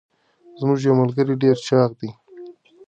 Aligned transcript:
زمونږ 0.59 0.79
یوه 0.83 0.97
ملګري 1.01 1.33
ډير 1.41 1.57
چاغ 1.67 1.89
دي. 1.99 2.09